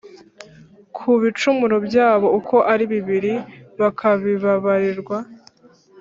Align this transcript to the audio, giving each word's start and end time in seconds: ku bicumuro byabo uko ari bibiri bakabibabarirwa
ku 0.95 1.09
bicumuro 1.21 1.75
byabo 1.87 2.27
uko 2.39 2.55
ari 2.71 2.85
bibiri 2.93 3.33
bakabibabarirwa 3.79 5.17